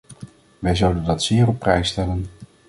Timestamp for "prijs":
1.59-1.89